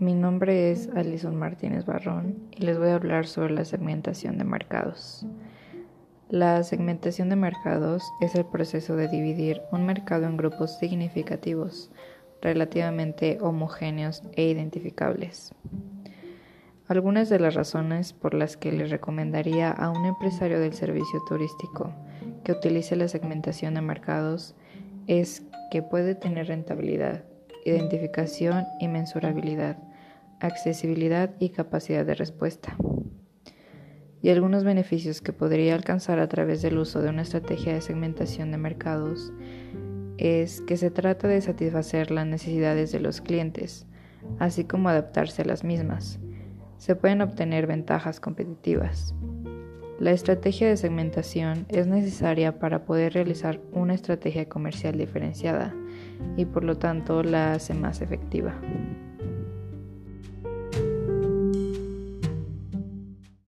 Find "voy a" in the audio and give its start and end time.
2.78-2.94